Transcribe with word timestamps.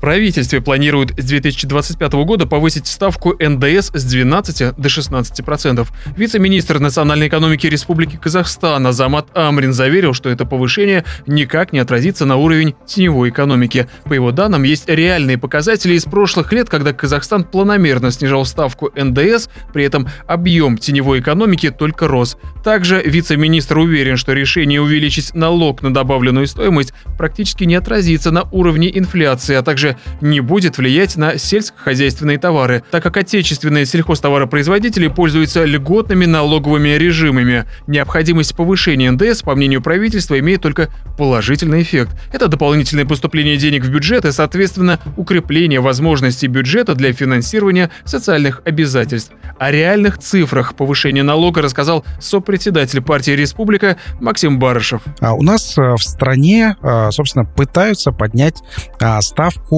правительстве 0.00 0.60
планируют 0.60 1.12
с 1.16 1.24
2025 1.24 2.12
года 2.12 2.46
повысить 2.46 2.86
ставку 2.86 3.34
НДС 3.38 3.90
с 3.92 4.04
12 4.04 4.76
до 4.76 4.88
16 4.88 5.44
процентов. 5.44 5.92
Вице-министр 6.16 6.78
национальной 6.78 7.28
экономики 7.28 7.66
Республики 7.66 8.16
Казахстан 8.16 8.86
Азамат 8.86 9.28
Амрин 9.34 9.72
заверил, 9.72 10.14
что 10.14 10.30
это 10.30 10.44
повышение 10.44 11.04
никак 11.26 11.72
не 11.72 11.78
отразится 11.78 12.24
на 12.24 12.36
уровень 12.36 12.74
теневой 12.86 13.30
экономики. 13.30 13.88
По 14.04 14.14
его 14.14 14.32
данным, 14.32 14.62
есть 14.62 14.88
реальные 14.88 15.38
показатели 15.38 15.94
из 15.94 16.04
прошлых 16.04 16.52
лет, 16.52 16.68
когда 16.68 16.92
Казахстан 16.92 17.44
планомерно 17.44 18.10
снижал 18.10 18.44
ставку 18.44 18.90
НДС, 18.96 19.48
при 19.72 19.84
этом 19.84 20.08
объем 20.26 20.78
теневой 20.78 21.20
экономики 21.20 21.70
только 21.70 22.08
рос. 22.08 22.36
Также 22.64 23.02
вице-министр 23.02 23.78
уверен, 23.78 24.16
что 24.16 24.32
решение 24.32 24.80
увеличить 24.80 25.34
налог 25.34 25.82
на 25.82 25.92
добавленную 25.92 26.46
стоимость 26.46 26.92
практически 27.18 27.64
не 27.64 27.74
отразится 27.74 28.30
на 28.30 28.42
уровне 28.50 28.90
инфляции, 28.96 29.54
а 29.54 29.62
также 29.62 29.89
не 30.20 30.40
будет 30.40 30.78
влиять 30.78 31.16
на 31.16 31.38
сельскохозяйственные 31.38 32.38
товары, 32.38 32.82
так 32.90 33.02
как 33.02 33.16
отечественные 33.16 33.86
сельхозтоваропроизводители 33.86 35.08
пользуются 35.08 35.64
льготными 35.64 36.26
налоговыми 36.26 36.90
режимами. 36.90 37.66
Необходимость 37.86 38.54
повышения 38.56 39.10
НДС, 39.10 39.42
по 39.42 39.54
мнению 39.54 39.82
правительства, 39.82 40.38
имеет 40.38 40.62
только 40.62 40.90
положительный 41.16 41.82
эффект. 41.82 42.12
Это 42.32 42.48
дополнительное 42.48 43.04
поступление 43.04 43.56
денег 43.56 43.84
в 43.84 43.90
бюджет 43.90 44.24
и, 44.24 44.32
соответственно, 44.32 45.00
укрепление 45.16 45.80
возможностей 45.80 46.46
бюджета 46.46 46.94
для 46.94 47.12
финансирования 47.12 47.90
социальных 48.04 48.62
обязательств. 48.64 49.32
О 49.58 49.70
реальных 49.70 50.18
цифрах 50.18 50.74
повышения 50.74 51.22
налога 51.22 51.62
рассказал 51.62 52.04
сопредседатель 52.18 53.02
партии 53.02 53.32
«Республика» 53.32 53.96
Максим 54.20 54.58
Барышев. 54.58 55.02
А 55.20 55.34
у 55.34 55.42
нас 55.42 55.76
э, 55.76 55.94
в 55.94 56.02
стране, 56.02 56.76
э, 56.82 57.10
собственно, 57.10 57.44
пытаются 57.44 58.12
поднять 58.12 58.62
а, 59.00 59.20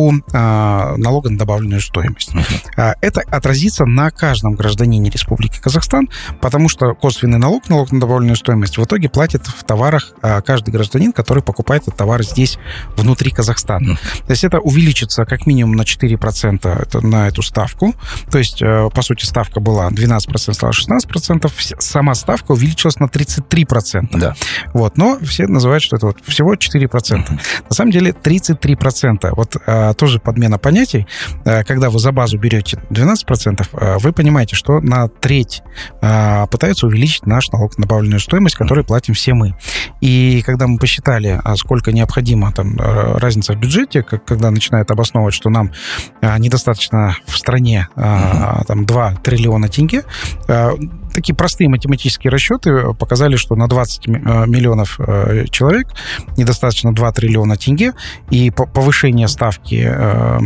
ставку 0.02 0.12
а, 0.32 0.94
налога 0.96 1.30
на 1.30 1.38
добавленную 1.38 1.80
стоимость. 1.80 2.30
Uh-huh. 2.34 2.94
Это 3.00 3.20
отразится 3.20 3.84
на 3.84 4.10
каждом 4.10 4.54
гражданине 4.54 5.10
Республики 5.10 5.60
Казахстан, 5.60 6.08
потому 6.40 6.68
что 6.68 6.94
косвенный 6.94 7.38
налог, 7.38 7.68
налог 7.68 7.92
на 7.92 8.00
добавленную 8.00 8.36
стоимость, 8.36 8.78
в 8.78 8.84
итоге 8.84 9.08
платит 9.08 9.46
в 9.46 9.64
товарах 9.64 10.14
каждый 10.44 10.70
гражданин, 10.70 11.12
который 11.12 11.42
покупает 11.42 11.82
этот 11.82 11.96
товар 11.96 12.22
здесь, 12.22 12.58
внутри 12.96 13.30
Казахстана. 13.30 13.92
Uh-huh. 13.92 14.26
То 14.26 14.30
есть 14.30 14.44
это 14.44 14.58
увеличится 14.60 15.24
как 15.24 15.46
минимум 15.46 15.76
на 15.76 15.82
4% 15.82 17.06
на 17.06 17.28
эту 17.28 17.42
ставку. 17.42 17.94
То 18.30 18.38
есть, 18.38 18.62
э, 18.62 18.88
по 18.94 19.02
сути, 19.02 19.24
ставка 19.24 19.60
была 19.60 19.90
12%, 19.90 20.54
стала 20.54 20.72
16%. 20.72 21.50
Сама 21.78 22.14
ставка 22.14 22.52
увеличилась 22.52 22.98
на 22.98 23.06
33%. 23.06 24.08
Да. 24.18 24.34
Вот. 24.72 24.96
Но 24.96 25.18
все 25.22 25.46
называют, 25.46 25.82
что 25.82 25.96
это 25.96 26.06
вот 26.06 26.18
всего 26.24 26.54
4%. 26.54 26.88
Uh-huh. 26.90 27.40
На 27.68 27.74
самом 27.74 27.90
деле 27.90 28.12
33%. 28.12 29.32
Вот 29.34 29.56
а, 29.66 29.91
тоже 29.94 30.18
подмена 30.18 30.58
понятий. 30.58 31.06
А, 31.44 31.64
когда 31.64 31.90
вы 31.90 31.98
за 31.98 32.12
базу 32.12 32.38
берете 32.38 32.82
12%, 32.90 33.68
а, 33.72 33.98
вы 33.98 34.12
понимаете, 34.12 34.56
что 34.56 34.80
на 34.80 35.08
треть 35.08 35.62
а, 36.00 36.46
пытаются 36.46 36.86
увеличить 36.86 37.26
наш 37.26 37.50
налог 37.50 37.76
на 37.78 37.82
добавленную 37.82 38.20
стоимость, 38.20 38.56
который 38.56 38.84
платим 38.84 39.14
все 39.14 39.34
мы. 39.34 39.54
И 40.00 40.42
когда 40.46 40.66
мы 40.66 40.78
посчитали, 40.78 41.40
а, 41.42 41.56
сколько 41.56 41.92
необходимо 41.92 42.52
там 42.52 42.76
а, 42.78 43.18
разница 43.18 43.52
в 43.52 43.56
бюджете, 43.56 44.02
когда 44.02 44.50
начинают 44.50 44.90
обосновывать, 44.90 45.34
что 45.34 45.50
нам 45.50 45.72
а, 46.20 46.38
недостаточно 46.38 47.16
в 47.26 47.36
стране 47.36 47.88
а, 47.96 48.64
там 48.64 48.86
2 48.86 49.16
триллиона 49.16 49.68
тенге, 49.68 50.04
а, 50.48 50.72
такие 51.12 51.34
простые 51.34 51.68
математические 51.68 52.30
расчеты 52.30 52.94
показали, 52.94 53.36
что 53.36 53.54
на 53.54 53.68
20 53.68 54.08
э, 54.08 54.10
миллионов 54.46 54.98
э, 54.98 55.46
человек 55.50 55.88
недостаточно 56.36 56.94
2 56.94 57.12
триллиона 57.12 57.56
тенге, 57.56 57.92
и 58.30 58.50
повышение 58.50 59.28
ставки 59.28 59.84
э, 59.84 60.38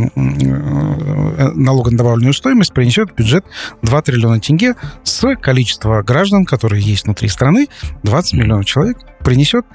налога 1.55 1.91
на 1.91 1.97
добавленную 1.97 2.33
стоимость 2.33 2.73
принесет 2.73 3.11
в 3.11 3.15
бюджет 3.15 3.45
2 3.81 4.01
триллиона 4.01 4.39
тенге 4.39 4.75
с 5.03 5.35
количества 5.35 6.03
граждан, 6.03 6.45
которые 6.45 6.81
есть 6.83 7.05
внутри 7.05 7.29
страны, 7.29 7.67
20 8.03 8.33
миллионов 8.33 8.65
человек 8.65 8.97
принесет 9.23 9.65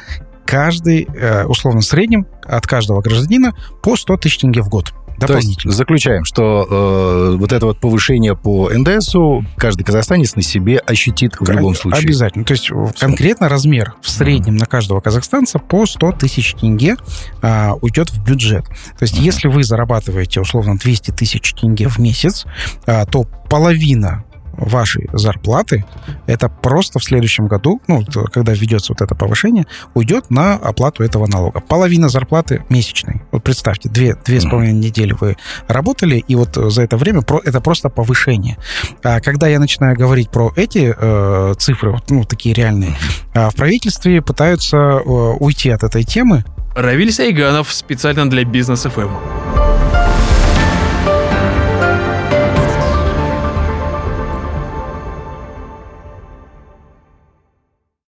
каждый, 0.47 1.09
условно, 1.47 1.83
среднем 1.83 2.27
от 2.44 2.67
каждого 2.67 3.00
гражданина 3.00 3.55
по 3.83 3.97
100 3.97 4.17
тысяч 4.19 4.38
тенге 4.38 4.62
в 4.62 4.69
год. 4.69 4.93
То 5.27 5.37
есть 5.37 5.62
заключаем, 5.65 6.25
что 6.25 6.66
э, 6.69 7.37
вот 7.37 7.53
это 7.53 7.66
вот 7.66 7.78
повышение 7.78 8.37
по 8.37 8.71
НДСу 8.71 9.44
каждый 9.56 9.84
казахстанец 9.84 10.37
на 10.37 10.43
себе 10.43 10.78
ощутит 10.78 11.34
в 11.38 11.50
любом 11.50 11.75
случае. 11.75 12.03
Обязательно. 12.03 12.44
То 12.44 12.53
есть 12.53 12.71
конкретно 12.99 13.49
размер 13.49 13.94
в 14.00 14.11
среднем 14.11 14.55
mm-hmm. 14.55 14.61
на 14.61 14.66
каждого 14.66 15.00
казахстанца 15.00 15.59
по 15.59 15.87
100 15.87 16.12
тысяч 16.12 16.55
тенге 16.55 16.97
э, 17.43 17.71
уйдет 17.81 18.11
в 18.11 18.25
бюджет. 18.25 18.66
То 18.66 19.03
есть 19.03 19.19
mm-hmm. 19.19 19.22
если 19.22 19.49
вы 19.49 19.65
зарабатываете 19.65 20.41
условно 20.41 20.77
200 20.77 21.12
тысяч 21.12 21.53
тенге 21.55 21.88
в 21.88 21.99
месяц, 21.99 22.47
э, 22.87 23.05
то 23.06 23.25
половина 23.49 24.25
вашей 24.57 25.09
зарплаты, 25.13 25.85
это 26.27 26.49
просто 26.49 26.99
в 26.99 27.05
следующем 27.05 27.47
году, 27.47 27.81
ну, 27.89 28.05
когда 28.33 28.53
введется 28.53 28.93
вот 28.93 29.01
это 29.01 29.15
повышение, 29.15 29.67
уйдет 29.95 30.31
на 30.31 30.55
оплату 30.55 31.03
этого 31.03 31.27
налога. 31.27 31.61
Половина 31.61 32.09
зарплаты 32.09 32.65
месячной. 32.69 33.23
Вот 33.31 33.43
представьте, 33.43 33.89
две, 33.89 34.15
две 34.25 34.41
с 34.41 34.45
половиной 34.45 34.79
недели 34.79 35.15
вы 35.19 35.37
работали, 35.69 36.17
и 36.17 36.35
вот 36.35 36.55
за 36.55 36.83
это 36.83 36.97
время 36.97 37.23
это 37.45 37.61
просто 37.61 37.89
повышение. 37.89 38.59
А 39.03 39.21
когда 39.21 39.49
я 39.49 39.59
начинаю 39.59 39.97
говорить 39.97 40.31
про 40.31 40.53
эти 40.57 40.95
э, 40.97 41.55
цифры, 41.59 41.93
вот, 41.93 42.11
ну, 42.11 42.25
такие 42.25 42.55
реальные, 42.55 42.97
э, 43.35 43.51
в 43.51 43.55
правительстве 43.55 44.23
пытаются 44.23 44.77
э, 44.77 45.01
уйти 45.05 45.71
от 45.71 45.83
этой 45.83 46.05
темы. 46.05 46.45
Равиль 46.75 47.12
Сайганов 47.12 47.73
специально 47.73 48.29
для 48.29 48.45
Бизнес 48.45 48.83
ФМ. 48.83 49.42